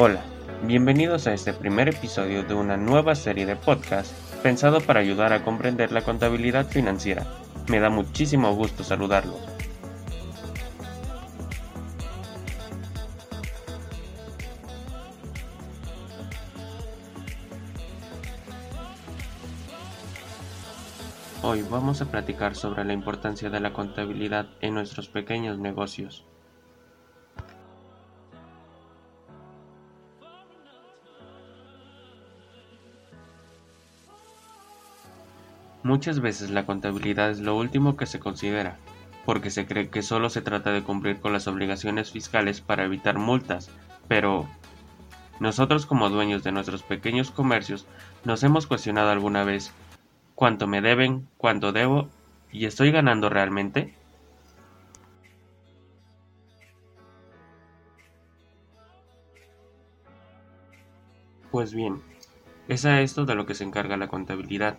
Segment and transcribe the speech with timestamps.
[0.00, 0.22] Hola,
[0.62, 4.12] bienvenidos a este primer episodio de una nueva serie de podcast
[4.44, 7.26] pensado para ayudar a comprender la contabilidad financiera.
[7.66, 9.40] Me da muchísimo gusto saludarlos.
[21.42, 26.24] Hoy vamos a platicar sobre la importancia de la contabilidad en nuestros pequeños negocios.
[35.88, 38.76] Muchas veces la contabilidad es lo último que se considera,
[39.24, 43.16] porque se cree que solo se trata de cumplir con las obligaciones fiscales para evitar
[43.16, 43.70] multas,
[44.06, 44.46] pero
[45.40, 47.86] nosotros como dueños de nuestros pequeños comercios
[48.26, 49.72] nos hemos cuestionado alguna vez
[50.34, 52.10] cuánto me deben, cuánto debo
[52.52, 53.94] y estoy ganando realmente.
[61.50, 62.02] Pues bien,
[62.68, 64.76] es a esto de lo que se encarga la contabilidad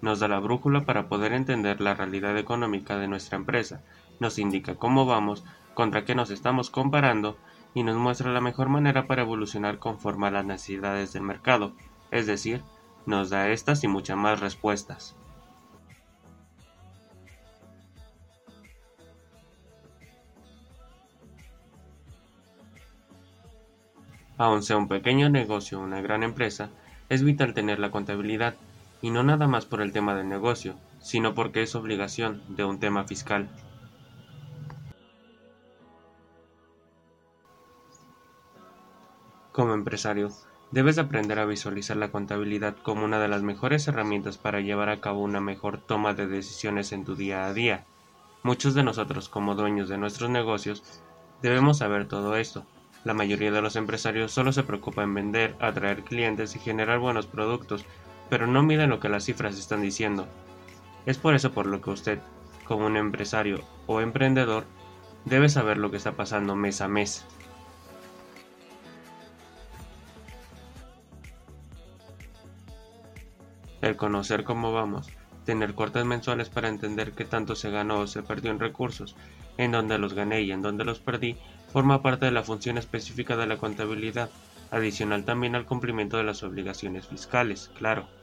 [0.00, 3.82] nos da la brújula para poder entender la realidad económica de nuestra empresa,
[4.20, 7.36] nos indica cómo vamos, contra qué nos estamos comparando
[7.74, 11.72] y nos muestra la mejor manera para evolucionar conforme a las necesidades del mercado,
[12.10, 12.62] es decir,
[13.06, 15.16] nos da estas y muchas más respuestas.
[24.36, 26.70] Aun sea un pequeño negocio o una gran empresa,
[27.08, 28.54] es vital tener la contabilidad
[29.00, 32.80] y no nada más por el tema del negocio, sino porque es obligación de un
[32.80, 33.48] tema fiscal.
[39.52, 40.30] Como empresario,
[40.70, 45.00] debes aprender a visualizar la contabilidad como una de las mejores herramientas para llevar a
[45.00, 47.84] cabo una mejor toma de decisiones en tu día a día.
[48.44, 51.02] Muchos de nosotros, como dueños de nuestros negocios,
[51.42, 52.64] debemos saber todo esto.
[53.04, 57.26] La mayoría de los empresarios solo se preocupa en vender, atraer clientes y generar buenos
[57.26, 57.84] productos,
[58.30, 60.26] pero no miden lo que las cifras están diciendo.
[61.06, 62.18] Es por eso por lo que usted,
[62.64, 64.64] como un empresario o emprendedor,
[65.24, 67.24] debe saber lo que está pasando mes a mes.
[73.80, 75.08] El conocer cómo vamos,
[75.44, 79.16] tener cortes mensuales para entender qué tanto se ganó o se perdió en recursos,
[79.56, 81.36] en dónde los gané y en dónde los perdí,
[81.72, 84.30] forma parte de la función específica de la contabilidad,
[84.70, 88.17] adicional también al cumplimiento de las obligaciones fiscales, claro.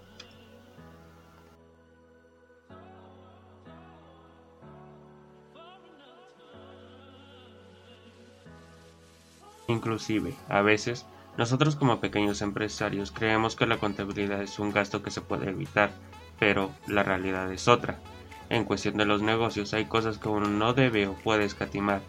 [9.68, 11.06] Inclusive, a veces,
[11.38, 15.92] nosotros como pequeños empresarios creemos que la contabilidad es un gasto que se puede evitar,
[16.40, 18.00] pero la realidad es otra.
[18.50, 22.02] En cuestión de los negocios hay cosas que uno no debe o puede escatimar,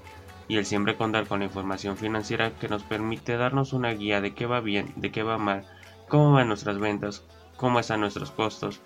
[0.49, 4.35] y el siempre contar con la información financiera que nos permite darnos una guía de
[4.35, 5.67] qué va bien, de qué va mal,
[6.09, 7.25] cómo van nuestras ventas,
[7.57, 8.81] cómo están nuestros costos,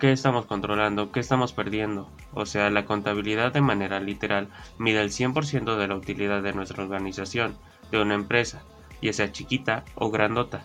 [0.00, 2.10] qué estamos controlando, qué estamos perdiendo.
[2.34, 4.48] O sea, la contabilidad de manera literal
[4.78, 7.56] mide el 100% de la utilidad de nuestra organización
[7.90, 8.62] de una empresa,
[9.02, 10.64] ya sea chiquita o grandota.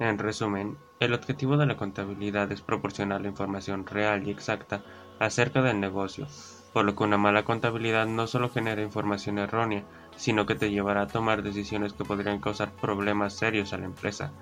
[0.00, 4.80] En resumen, el objetivo de la contabilidad es proporcionar la información real y exacta
[5.18, 6.26] acerca del negocio,
[6.72, 9.84] por lo que una mala contabilidad no solo genera información errónea,
[10.16, 14.32] sino que te llevará a tomar decisiones que podrían causar problemas serios a la empresa,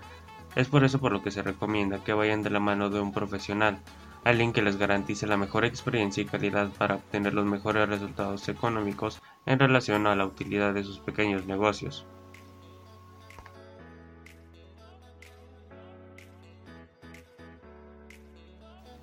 [0.56, 3.12] es por eso por lo que se recomienda que vayan de la mano de un
[3.12, 3.78] profesional,
[4.24, 9.20] alguien que les garantice la mejor experiencia y calidad para obtener los mejores resultados económicos
[9.46, 12.06] en relación a la utilidad de sus pequeños negocios.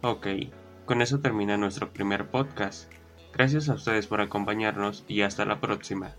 [0.02, 0.28] Ok,
[0.86, 2.92] con eso termina nuestro primer podcast.
[3.34, 6.14] Gracias a ustedes por acompañarnos y hasta la próxima.